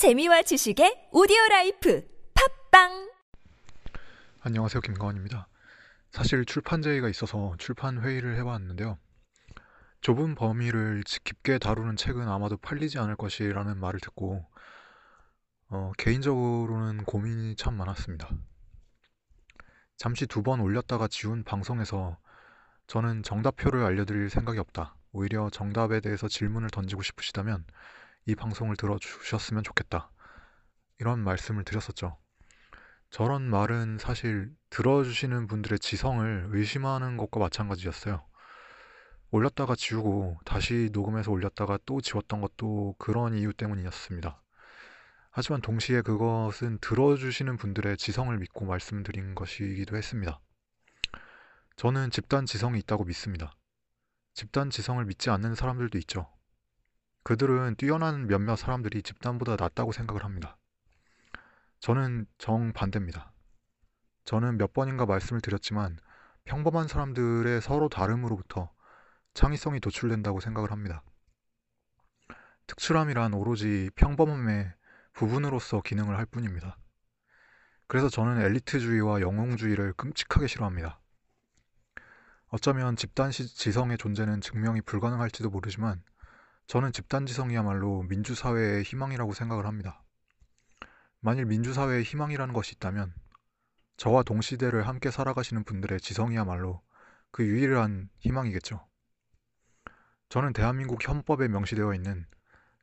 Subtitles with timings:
[0.00, 2.02] 재미와 지식의 오디오 라이프
[2.70, 3.10] 팟빵
[4.40, 4.80] 안녕하세요.
[4.80, 5.46] 김가원입니다.
[6.10, 8.96] 사실 출판 제의가 있어서 출판 회의를 해봤는데요.
[10.00, 14.42] 좁은 범위를 깊게 다루는 책은 아마도 팔리지 않을 것이라는 말을 듣고
[15.68, 18.26] 어, 개인적으로는 고민이 참 많았습니다.
[19.98, 22.16] 잠시 두 번 올렸다가 지운 방송에서
[22.86, 24.96] 저는 정답표를 알려드릴 생각이 없다.
[25.12, 27.66] 오히려 정답에 대해서 질문을 던지고 싶으시다면
[28.26, 30.10] 이 방송을 들어주셨으면 좋겠다.
[30.98, 32.18] 이런 말씀을 드렸었죠.
[33.10, 38.24] 저런 말은 사실 들어주시는 분들의 지성을 의심하는 것과 마찬가지였어요.
[39.32, 44.42] 올렸다가 지우고 다시 녹음해서 올렸다가 또 지웠던 것도 그런 이유 때문이었습니다.
[45.32, 50.40] 하지만 동시에 그것은 들어주시는 분들의 지성을 믿고 말씀드린 것이기도 했습니다.
[51.76, 53.54] 저는 집단 지성이 있다고 믿습니다.
[54.34, 56.28] 집단 지성을 믿지 않는 사람들도 있죠.
[57.22, 60.56] 그들은 뛰어난 몇몇 사람들이 집단보다 낫다고 생각을 합니다.
[61.80, 63.32] 저는 정반대입니다.
[64.24, 65.98] 저는 몇 번인가 말씀을 드렸지만
[66.44, 68.70] 평범한 사람들의 서로 다름으로부터
[69.34, 71.02] 창의성이 도출된다고 생각을 합니다.
[72.66, 74.72] 특출함이란 오로지 평범함의
[75.12, 76.76] 부분으로서 기능을 할 뿐입니다.
[77.86, 81.00] 그래서 저는 엘리트주의와 영웅주의를 끔찍하게 싫어합니다.
[82.48, 86.02] 어쩌면 집단 지성의 존재는 증명이 불가능할지도 모르지만
[86.70, 90.04] 저는 집단지성이야말로 민주사회의 희망이라고 생각을 합니다.
[91.18, 93.12] 만일 민주사회의 희망이라는 것이 있다면
[93.96, 96.80] 저와 동시대를 함께 살아가시는 분들의 지성이야말로
[97.32, 98.86] 그 유일한 희망이겠죠.
[100.28, 102.24] 저는 대한민국 헌법에 명시되어 있는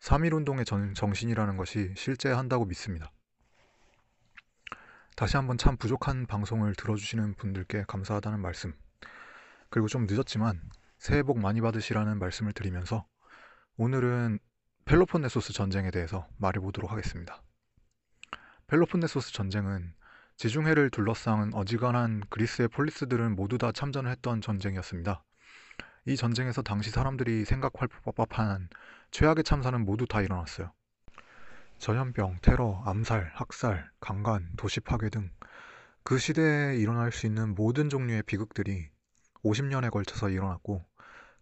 [0.01, 3.13] 3.1운동의 정신이라는 것이 실제한다고 믿습니다.
[5.15, 8.77] 다시 한번 참 부족한 방송을 들어주시는 분들께 감사하다는 말씀,
[9.69, 10.59] 그리고 좀 늦었지만
[10.97, 13.07] 새해 복 많이 받으시라는 말씀을 드리면서
[13.77, 14.39] 오늘은
[14.85, 17.41] 펠로폰네소스 전쟁에 대해서 말해보도록 하겠습니다.
[18.67, 19.93] 펠로폰네소스 전쟁은
[20.35, 25.23] 지중해를 둘러싼 어지간한 그리스의 폴리스들은 모두 다 참전을 했던 전쟁이었습니다.
[26.05, 28.69] 이 전쟁에서 당시 사람들이 생각할 법한
[29.11, 30.71] 최악의 참사는 모두 다 일어났어요.
[31.79, 35.31] 전염병, 테러, 암살, 학살, 강간, 도시 파괴 등
[36.07, 38.87] 그 시대에 일어날 수 있는 모든 종류의 비극들이
[39.43, 40.85] 50년에 걸쳐서 일어났고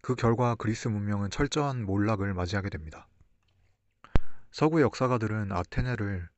[0.00, 3.08] 그 결과 그리스 문명은 철저한 몰락을 맞이하게 됩니다.
[4.52, 6.28] 서구의 역사가들은 아테네를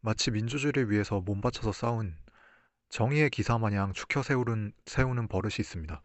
[0.00, 2.16] 마치 민주주의를 위해서 몸바쳐서 싸운
[2.88, 6.02] 정의의 기사 마냥 축혀 세우는, 세우는 버릇이 있습니다.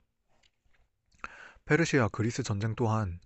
[1.65, 3.19] 페르시아 그리스 전쟁 또한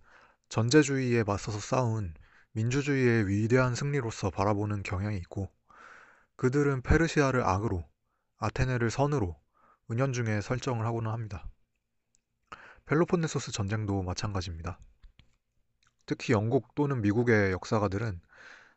[0.49, 2.13] 전제주의에 맞서서 싸운
[2.51, 5.51] 민주주의의 위대한 승리로서 바라보는 경향이 있고
[6.35, 7.83] 그들은 페르시아를 악으로
[8.37, 9.35] 아테네를 선으로
[9.89, 11.47] 은연중에 설정을 하고는 합니다.
[12.87, 14.79] 펠로폰네소스 전쟁도 마찬가지입니다.
[16.05, 18.21] 특히 영국 또는 미국의 역사가들은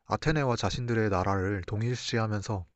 [0.07, 2.67] 아테네와 자신들의 나라를 동일시하면서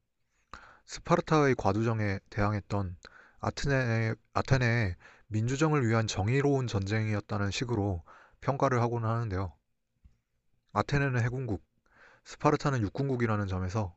[0.86, 2.96] 스파르타의 과두정에 대항했던
[3.40, 4.94] 아테네, 아테네의
[5.26, 8.04] 민주정을 위한 정의로운 전쟁이었다는 식으로
[8.40, 9.52] 평가를 하곤 하는데요.
[10.72, 11.64] 아테네는 해군국,
[12.24, 13.96] 스파르타는 육군국이라는 점에서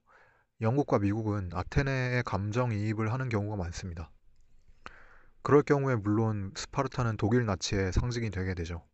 [0.61, 4.09] 영국과 미국은 아테네에 감정이입을 하는 경우가 많습니다.
[5.47, 8.85] 그럴 경우에 물론 스파르타는 독일 나치의 상징이 되게 되죠.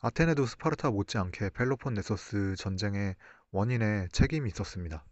[0.00, 3.14] 아테네도 스파르타 못지않게 펠로폰네소스 전쟁의
[3.50, 5.04] 원인에 책임이 있었습니다.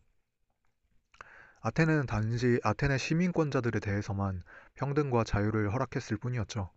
[1.61, 4.43] 아테네는 단지 아테네 시민권자들에 대해서만
[4.77, 6.71] 평등과 자유를 허락했을 뿐이었죠.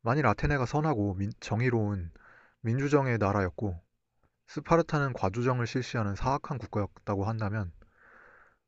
[0.00, 2.10] 만일 아테네가 선하고 민, 정의로운
[2.62, 3.78] 민주정의 나라였고
[4.46, 7.70] 스파르타는 과주정을 실시하는 사악한 국가였다고 한다면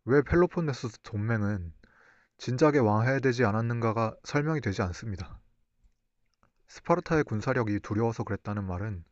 [0.05, 1.73] 왜 펠로폰네소스 동맹은
[2.39, 5.41] 진작에 왕해되지 않았는가가 설명이 되지 않습니다.
[6.69, 9.05] 스파르타의 군사력이 두려워서 그랬다는 말은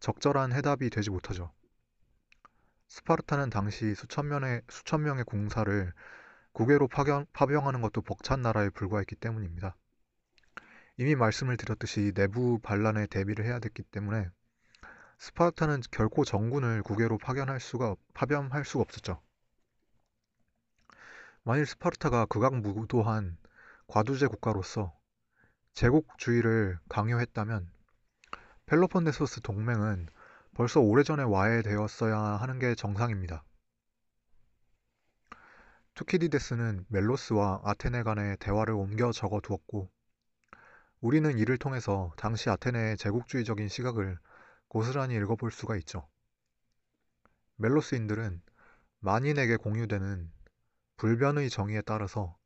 [0.00, 1.52] 적절한 해답이 되지 못하죠.
[2.88, 5.92] 스파르타는 당시 수천 명의, 수천 명의 공사를
[6.52, 9.76] 국외로 파견, 파병하는 것도 벅찬 나라에 불과했기 때문입니다.
[10.96, 14.28] 이미 말씀을 드렸듯이 내부 반란에 대비를 해야 됐기 때문에
[15.18, 19.23] 스파르타는 결코 정군을 국외로 파견할 수가 파병할 수가 없었죠.
[21.46, 23.36] 만일 스파르타가 극악무도한
[23.86, 24.98] 과두제 국가로서
[25.74, 27.70] 제국주의를 강요했다면
[28.64, 30.08] 펠로폰네소스 동맹은
[30.54, 33.44] 벌써 오래전에 와해되었어야 하는 게 정상입니다.
[35.92, 39.90] 투키디데스는 멜로스와 아테네 간의 대화를 옮겨 적어 두었고
[41.02, 44.18] 우리는 이를 통해서 당시 아테네의 제국주의적인 시각을
[44.68, 46.08] 고스란히 읽어볼 수가 있죠.
[47.56, 48.40] 멜로스인들은
[49.00, 50.32] 만인에게 공유되는
[50.96, 52.36] 불변의 정의에 따라서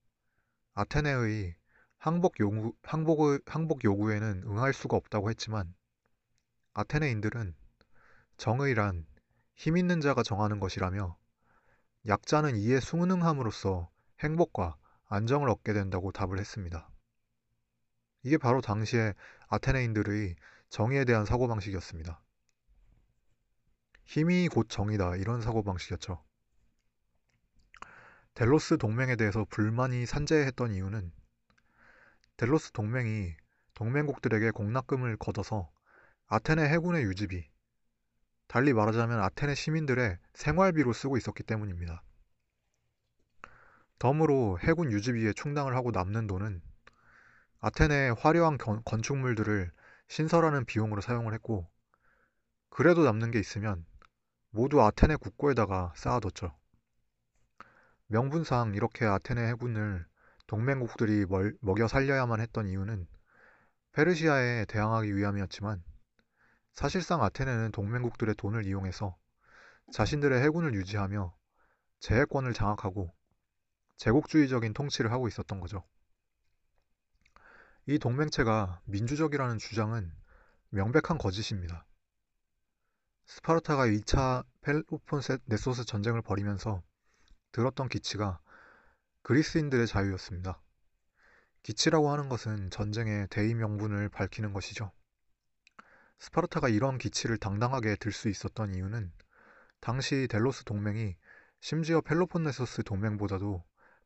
[0.75, 1.57] 아테네의
[1.99, 5.75] 항복, 요구, 항복의, 항복 요구에는 응할 수가 없다고 했지만
[6.75, 7.55] 아테네인들은
[8.37, 9.07] 정의란
[9.55, 11.19] 힘 있는 자가 정하는 것이라며
[12.07, 13.91] 약자는 이에 순응함으로써
[14.21, 16.89] 행복과 안정을 얻게 된다고 답을 했습니다.
[18.23, 19.15] 이게 바로 당시의
[19.49, 20.37] 아테네인들의
[20.71, 22.21] 정의에 대한 사고방식이었습니다.
[24.05, 26.28] 힘이 곧 정의다 이런 사고방식이었죠.
[28.39, 31.11] 델로스 동맹에 대해서 불만이 산재했던 이유는
[32.37, 33.35] 델로스 동맹이
[33.75, 35.69] 동맹국들에게 공납금을 걷어서
[36.29, 37.51] 아테네 해군의 유지비,
[38.47, 42.05] 달리 말하자면 아테네 시민들의 생활비로 쓰고 있었기 때문입니다.
[43.99, 46.63] 덤으로 해군 유지비에 충당을 하고 남는 돈은
[47.59, 49.73] 아테네의 화려한 건축물들을
[50.07, 51.69] 신설하는 비용으로 사용을 했고,
[52.71, 53.85] 그래도 남는 게 있으면
[54.51, 56.57] 모두 아테네 국고에다가 쌓아뒀죠.
[58.11, 60.07] 명분상 이렇게 아테네 해군을
[60.47, 61.27] 동맹국들이
[61.61, 63.07] 먹여 살려야만 했던 이유는
[63.93, 65.83] 페르시아에 대항하기 위함이었지만
[66.73, 69.15] 사실상 아테네는 동맹국들의 돈을 이용해서
[69.93, 71.37] 자신들의 해군을 유지하며
[72.01, 73.15] 제해권을 장악하고
[73.99, 75.85] 제국주의적인 통치를 하고 있었던 거죠.
[77.85, 80.11] 이 동맹체가 민주적이라는 주장은
[80.71, 81.85] 명백한 거짓입니다.
[83.27, 86.83] 스파르타가 2차 펠로폰네소스 전쟁을 벌이면서
[87.59, 88.39] 들었던 기치가
[89.23, 90.63] 그리스인들의 자유였습니다.
[91.65, 94.93] 기치라고 하는 것은 전쟁의 대의 명분을 밝히는 것이죠.
[96.21, 99.11] 스파르타가 이런 기치를 당당하게 들 수 있었던 이유는
[99.81, 101.17] 당시 델로스 동맹이
[101.59, 103.65] 심지어 펠로폰네소스 동맹보다도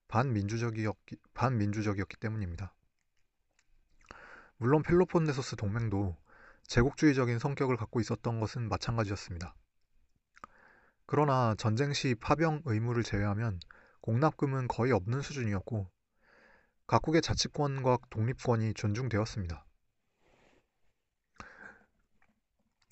[0.09, 2.75] 반민주적이었기, 반민주적이었기 때문입니다.
[4.57, 6.17] 물론 펠로폰네소스 동맹도
[6.69, 9.55] 제국주의적인 성격을 갖고 있었던 것은 마찬가지였습니다.
[11.13, 13.61] 그러나 전쟁 시 파병 의무를 제외하면
[14.01, 15.91] 공납금은 거의 없는 수준이었고
[16.87, 19.63] 각국의 자치권과 독립권이 존중되었습니다.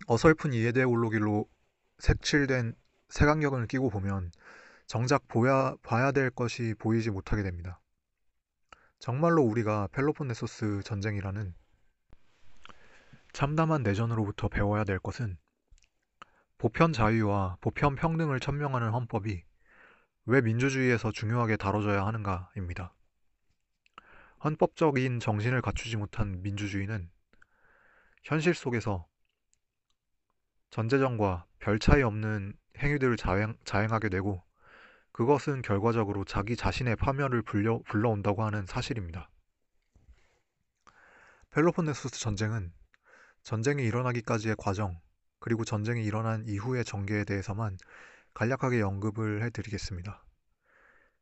[0.07, 1.49] 어설픈 이해대 올로길로
[2.01, 2.75] 색칠된
[3.09, 4.33] 색안경을 끼고 보면
[4.87, 7.81] 정작 보야, 봐야 될 것이 보이지 못하게 됩니다.
[8.99, 11.55] 정말로 우리가 펠로폰네소스 전쟁이라는
[13.33, 15.39] 참담한 내전으로부터 배워야 될 것은
[16.61, 19.43] 보편 자유와 보편 평등을 천명하는 헌법이
[20.27, 22.95] 왜 민주주의에서 중요하게 다뤄져야 하는가입니다.
[24.45, 27.11] 헌법적인 정신을 갖추지 못한 민주주의는
[28.25, 29.07] 현실 속에서
[30.69, 34.45] 전제정과 별 차이 없는 행위들을 자행, 자행하게 되고
[35.13, 39.31] 그것은 결과적으로 자기 자신의 파멸을 불려, 불러온다고 하는 사실입니다.
[41.53, 42.71] 펠로폰네소스 전쟁은
[43.45, 45.01] 전쟁이 일어나기까지의 과정,
[45.41, 47.79] 그리고 전쟁이 일어난 이후의 전개에 대해서만
[48.35, 50.25] 간략하게 언급을 해드리겠습니다.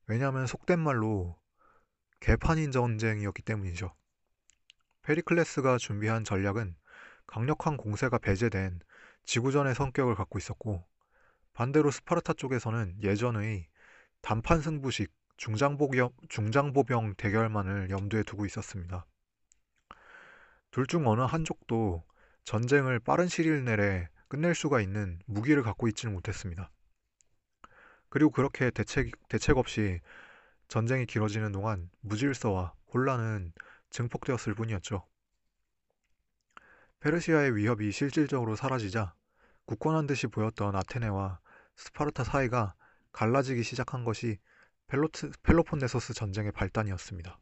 [0.07, 1.39] 왜냐하면 속된 말로
[2.21, 3.95] 개판인 전쟁이었기 때문이죠.
[5.03, 6.77] 페리클레스가 준비한 전략은
[7.27, 8.81] 강력한 공세가 배제된
[9.25, 10.85] 지구전의 성격을 갖고 있었고
[11.53, 13.69] 반대로 스파르타 쪽에서는 예전의
[14.23, 19.07] 단판 승부식 중장보병, 중장보병 대결만을 염두에 두고 있었습니다.
[20.71, 22.05] 둘 중 어느 한쪽도
[22.49, 26.71] 전쟁을 빠른 시일 내에 끝낼 수가 있는 무기를 갖고 있지는 못했습니다.
[28.09, 30.01] 그리고 그렇게 대책, 대책 없이
[30.67, 33.53] 전쟁이 길어지는 동안 무질서와 혼란은
[33.91, 35.07] 증폭되었을 뿐이었죠.
[37.01, 39.13] 페르시아의 위협이 실질적으로 사라지자
[39.67, 41.41] 굳건한 듯이 보였던 아테네와
[41.77, 42.75] 스파르타 사이가
[43.13, 44.39] 갈라지기 시작한 것이
[44.87, 47.39] 펠로트, 펠로폰네소스 전쟁의 발단이었습니다.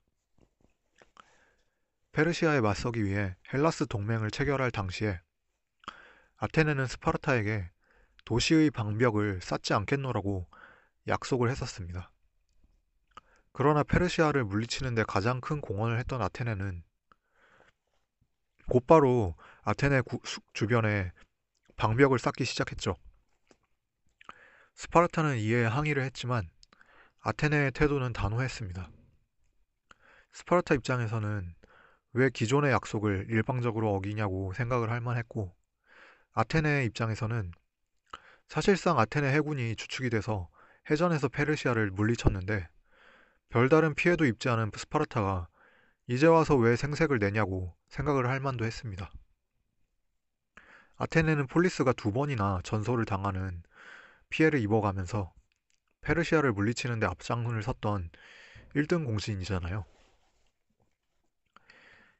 [2.16, 5.20] 페르시아에 맞서기 위해 헬라스 동맹을 체결할 당시에
[6.38, 7.70] 아테네는 스파르타에게
[8.25, 10.49] 도시의 방벽을 쌓지 않겠노라고
[11.08, 12.11] 약속을 했었습니다.
[13.52, 16.82] 그러나 페르시아를 물리치는데 가장 큰 공헌을 했던 아테네는
[18.70, 20.18] 곧바로 아테네 구,
[20.54, 21.12] 주변에
[21.76, 22.96] 방벽을 쌓기 시작했죠.
[24.75, 26.49] 스파르타는 이에 항의를 했지만
[27.20, 28.88] 아테네의 태도는 단호했습니다.
[30.32, 31.56] 스파르타 입장에서는
[32.16, 35.54] 왜 기존의 약속을 일방적으로 어기냐고 생각을 할 만했고
[36.32, 37.52] 아테네 입장에서는
[38.49, 40.49] 사실상 아테네 해군이 주축이 돼서
[40.88, 42.68] 해전에서 페르시아를 물리쳤는데
[43.50, 45.49] 별다른 피해도 입지 않은 스파르타가
[46.06, 49.11] 이제 와서 왜 생색을 내냐고 생각을 할 만도 했습니다.
[50.96, 53.62] 아테네는 폴리스가 두 번이나 전소를 당하는
[54.30, 55.35] 피해를 입어가면서
[56.00, 58.08] 페르시아를 물리치는데 앞장을 섰던
[58.75, 59.85] 1등 공신이잖아요.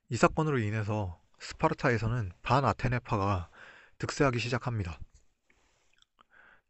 [0.09, 3.51] 이 사건으로 인해서 스파르타에서는 반아테네파가
[3.99, 5.01] 득세하기 시작합니다.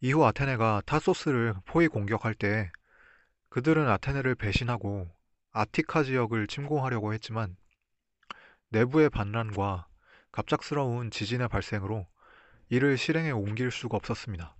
[0.00, 2.70] 이후 아테네가 타소스를 포위 공격할 때
[3.50, 5.14] 그들은 아테네를 배신하고
[5.52, 7.56] 아티카 지역을 침공하려고 했지만
[8.70, 9.86] 내부의 반란과
[10.32, 12.06] 갑작스러운 지진의 발생으로
[12.70, 14.56] 이를 실행에 옮길 수가 없었습니다.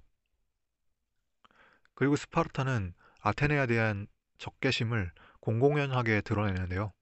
[1.95, 4.07] 그리고 스파르타는 아테네에 대한
[4.37, 6.93] 적개심을 공공연하게 드러내는데요.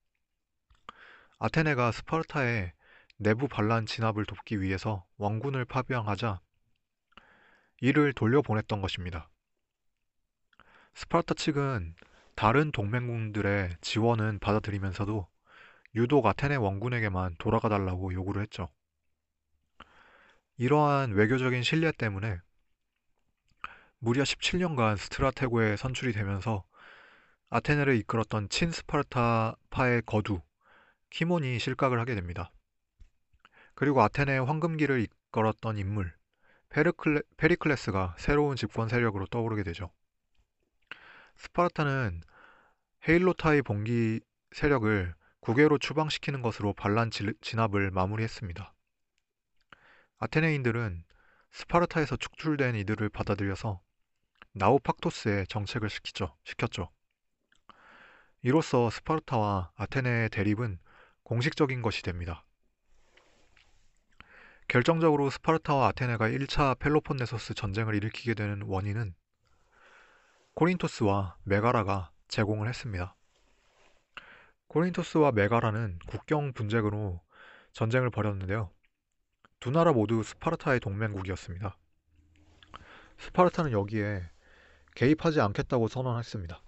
[1.45, 2.73] 아테네가 스파르타의
[3.19, 6.41] 내부 반란 진압을 돕기 위해서 왕군을 파병하자
[7.83, 9.29] 이를 돌려보냈던 것입니다.
[10.95, 11.97] 스파르타 측은
[12.35, 15.29] 다른 동맹군들의 지원은 받아들이면서도
[15.97, 18.71] 유독 아테네 원군에게만 돌아가 달라고 요구를 했죠.
[20.57, 22.39] 이러한 외교적인 신뢰 때문에
[23.99, 26.65] 무려 17년간 스트라테고에 선출이 되면서
[27.51, 30.41] 아테네를 이끌었던 친스파르타파의 거두
[31.15, 32.51] 키몬이 실각을 하게 됩니다.
[33.77, 36.13] 그리고 아테네의 황금기를 이끌었던 인물
[36.71, 39.93] 페르클레, 페리클레스가 새로운 집권 세력으로 떠오르게 되죠.
[41.37, 42.21] 스파르타는
[43.09, 48.75] 헤일로타의 봉기 세력을 국외로 추방시키는 것으로 반란 진압을 마무리했습니다.
[50.19, 51.05] 아테네인들은
[51.53, 53.81] 스파르타에서 축출된 이들을 받아들여서
[54.51, 56.91] 나우팍토스에 정착을 시키죠, 시켰죠.
[58.43, 60.81] 이로써 스파르타와 아테네의 대립은
[61.25, 62.45] 공식적인 것이 됩니다.
[64.69, 69.15] 결정적으로 스파르타와 아테네가 1차 펠로폰네소스 전쟁을 일으키게 되는 원인은
[70.55, 73.17] 코린토스와 메가라가 제공을 했습니다.
[74.69, 77.21] 코린토스와 메가라는 국경 분쟁으로
[77.73, 78.71] 전쟁을 벌였는데요.
[79.61, 81.77] 두 나라 모두 스파르타의 동맹국이었습니다.
[83.19, 84.29] 스파르타는 여기에
[84.95, 86.63] 개입하지 않겠다고 선언했습니다.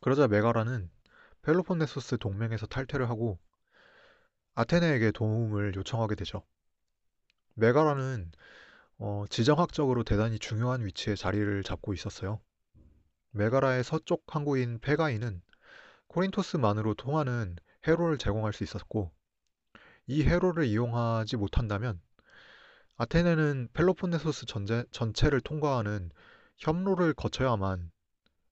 [0.00, 0.90] 그러자 메가라는
[1.42, 3.38] 펠로폰네소스 동맹에서 탈퇴를 하고
[4.54, 6.44] 아테네에게 도움을 요청하게 되죠.
[7.54, 8.30] 메가라는
[8.98, 12.40] 어, 지정학적으로 대단히 중요한 위치에 자리를 잡고 있었어요.
[13.30, 15.40] 메가라의 서쪽 항구인 페가이는
[16.08, 17.56] 코린토스만으로 통하는
[17.86, 19.10] 해로를 제공할 수 있었고
[20.06, 22.00] 이 해로를 이용하지 못한다면
[22.96, 26.10] 아테네는 펠로폰네소스 전제, 전체를 통과하는
[26.58, 27.90] 협로를 거쳐야만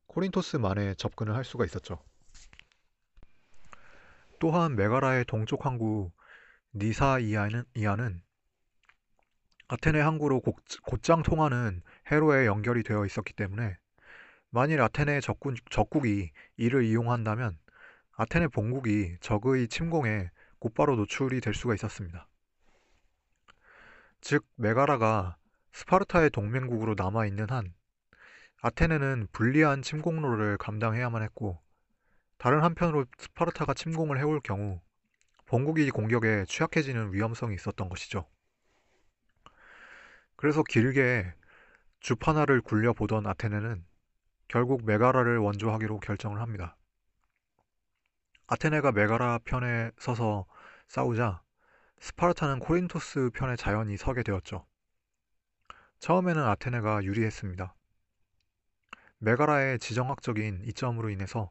[0.06, 2.02] 코린토스만에 접근을 할 수가 있었죠.
[4.38, 6.10] 또한 메가라의 동쪽 항구
[6.74, 8.22] 니사이아는 이아는
[9.68, 13.76] 아테네 항구로 곧, 곧장 통하는 해로에 연결이 되어 있었기 때문에
[14.50, 17.58] 만일 아테네의 적군, 적국이 이를 이용한다면
[18.12, 22.28] 아테네 본국이 적의 침공에 곧바로 노출이 될 수가 있었습니다.
[24.20, 25.36] 즉 메가라가
[25.72, 27.74] 스파르타의 동맹국으로 남아있는 한
[28.62, 31.60] 아테네는 불리한 침공로를 감당해야만 했고
[32.38, 34.80] 다른 한편으로 스파르타가 침공을 해올 경우
[35.46, 38.28] 본국이 공격에 취약해지는 위험성이 있었던 것이죠.
[40.36, 41.34] 그래서 길게
[42.00, 43.84] 주판알을 굴려보던 아테네는
[44.46, 46.76] 결국 메가라를 원조하기로 결정을 합니다.
[48.46, 50.46] 아테네가 메가라 편에 서서
[50.86, 51.42] 싸우자
[51.98, 54.64] 스파르타는 코린토스 편에 자연히 서게 되었죠.
[55.98, 57.74] 처음에는 아테네가 유리했습니다.
[59.18, 61.50] 메가라의 지정학적인 이점으로 인해서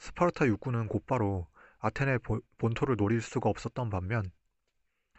[0.00, 1.46] 스파르타 육군은 곧바로
[1.78, 2.18] 아테네
[2.56, 4.32] 본토를 노릴 수가 없었던 반면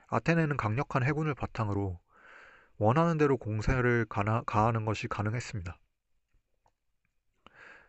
[0.07, 1.99] 아테네는 강력한 해군을 바탕으로
[2.77, 5.77] 원하는 대로 공세를 가하는 것이 가능했습니다.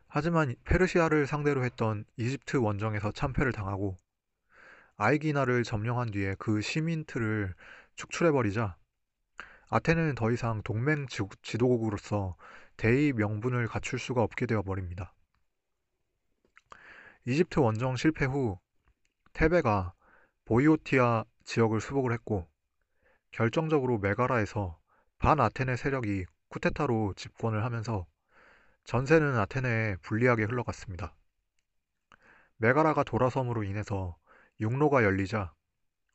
[0.06, 3.96] 하지만 페르시아를 상대로 했던 이집트 원정에서 참패를 당하고
[4.98, 7.54] 아이기나를 점령한 뒤에 그 시민틀을
[7.96, 8.76] 축출해버리자
[9.70, 11.06] 아테네는 더 이상 동맹
[11.40, 12.36] 지도국으로서
[12.76, 15.14] 대의 명분을 갖출 수가 없게 되어 버립니다.
[17.24, 18.58] 이집트 원정 실패 후
[19.32, 19.94] 테베가
[20.44, 22.48] 보이오티아 지역을 수복을 했고
[23.30, 24.76] 결정적으로 메가라에서
[25.18, 28.06] 반 아테네 세력이 쿠데타로 집권을 하면서
[28.84, 31.14] 전세는 아테네에 불리하게 흘러갔습니다.
[32.56, 34.16] 메가라가 돌아섬으로 인해서
[34.58, 35.54] 육로가 열리자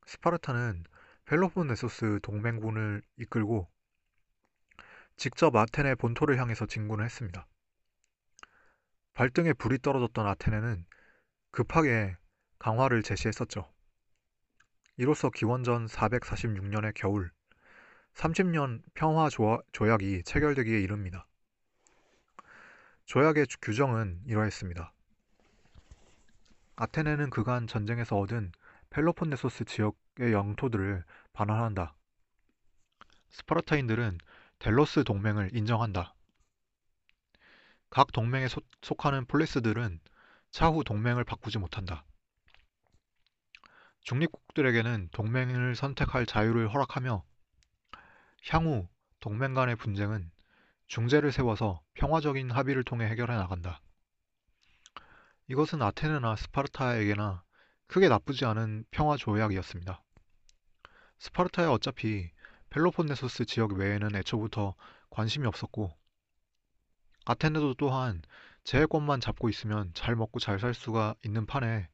[0.05, 0.83] 스파르타는
[1.23, 3.69] 펠로폰네소스 동맹군을 이끌고
[5.15, 7.47] 직접 아테네 본토를 향해서 진군을 했습니다.
[9.13, 10.85] 발등에 불이 떨어졌던 아테네는
[11.51, 12.15] 급하게
[12.59, 13.71] 강화를 제시했었죠.
[14.97, 17.31] 이로써 기원전 446년의 겨울
[18.13, 19.29] 30년 평화
[19.71, 21.27] 조약이 체결되기에 이릅니다.
[23.05, 24.91] 조약의 규정은 이러했습니다.
[26.75, 28.51] 아테네는 그간 전쟁에서 얻은
[28.89, 31.95] 펠로폰네소스 지역의 영토들을 반환한다.
[33.29, 34.17] 스파르타인들은
[34.59, 36.15] 델로스 동맹을 인정한다.
[37.89, 39.99] 각 동맹에 소, 속하는 폴리스들은
[40.51, 42.05] 차후 동맹을 바꾸지 못한다.
[44.01, 47.23] 중립국들에게는 동맹을 선택할 자유를 허락하며
[48.49, 48.87] 향후
[49.19, 50.31] 동맹 간의 분쟁은
[50.87, 53.81] 중재를 세워서 평화적인 합의를 통해 해결해 나간다.
[55.49, 57.43] 이것은 아테네나 스파르타에게나
[57.87, 60.01] 크게 나쁘지 않은 평화 조약이었습니다.
[61.19, 62.31] 스파르타야 어차피
[62.69, 64.75] 펠로폰네소스 지역 외에는 애초부터
[65.09, 65.97] 관심이 없었고
[67.25, 68.21] 아테네도 또한
[68.67, 71.87] 제해권만 잡고 있으면 잘 먹고 잘 살 수가 있는 판에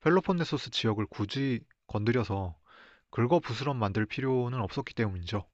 [0.00, 2.58] 펠로폰네소스 지역을 굳이 건드려서
[3.10, 5.48] 긁어 부스럼 만들 필요는 없었기 때문이죠.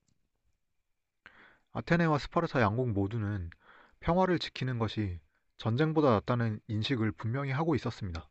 [1.73, 3.51] 아테네와 스파르타 양국 모두는
[4.01, 5.21] 평화를 지키는 것이
[5.59, 8.27] 전쟁보다 낫다는 인식을 분명히 하고 있었습니다.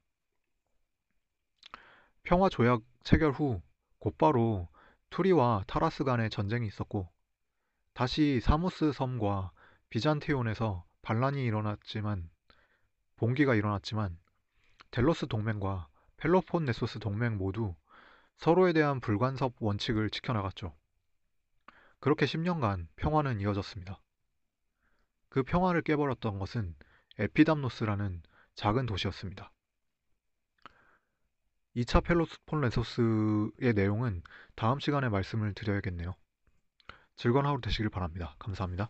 [2.23, 3.61] 평화 조약 체결 후
[3.99, 4.67] 곧바로
[5.11, 7.07] 투리와 타라스 간의 전쟁이 있었고
[7.93, 9.51] 다시 사모스 섬과
[9.89, 12.31] 비잔티온에서 반란이 일어났지만
[13.17, 14.17] 봉기가 일어났지만
[14.89, 17.75] 델로스 동맹과 펠로폰네소스 동맹 모두
[18.37, 20.75] 서로에 대한 불간섭 원칙을 지켜나갔죠.
[21.99, 24.01] 그렇게 10년간 평화는 이어졌습니다.
[25.29, 26.75] 그 평화를 깨버렸던 것은
[27.19, 28.23] 에피담노스라는
[28.55, 29.51] 작은 도시였습니다.
[31.75, 34.23] 2차 펠로폰네소스의 내용은
[34.55, 36.15] 다음 시간에 말씀을 드려야겠네요.
[37.15, 38.35] 즐거운 하루 되시길 바랍니다.
[38.39, 38.89] 감사합니다.